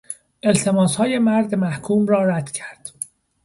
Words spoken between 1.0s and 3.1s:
مرد محکوم را رد کرد.